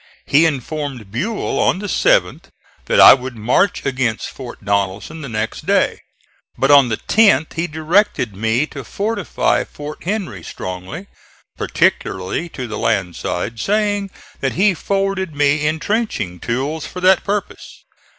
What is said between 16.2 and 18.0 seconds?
tools for that purpose.